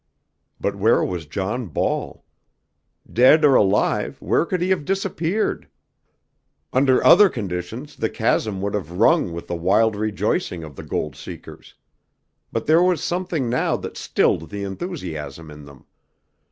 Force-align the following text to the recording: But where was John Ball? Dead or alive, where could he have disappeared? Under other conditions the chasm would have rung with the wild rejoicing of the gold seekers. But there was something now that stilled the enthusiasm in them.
But 0.59 0.75
where 0.75 1.05
was 1.05 1.27
John 1.27 1.67
Ball? 1.67 2.25
Dead 3.13 3.45
or 3.45 3.53
alive, 3.53 4.19
where 4.19 4.47
could 4.47 4.59
he 4.59 4.71
have 4.71 4.83
disappeared? 4.83 5.67
Under 6.73 7.05
other 7.05 7.29
conditions 7.29 7.95
the 7.97 8.09
chasm 8.09 8.61
would 8.63 8.73
have 8.73 8.93
rung 8.93 9.31
with 9.31 9.45
the 9.47 9.53
wild 9.53 9.95
rejoicing 9.95 10.63
of 10.63 10.75
the 10.75 10.81
gold 10.81 11.15
seekers. 11.15 11.75
But 12.51 12.65
there 12.65 12.81
was 12.81 13.03
something 13.03 13.47
now 13.47 13.75
that 13.77 13.95
stilled 13.95 14.49
the 14.49 14.63
enthusiasm 14.63 15.51
in 15.51 15.65
them. 15.65 15.85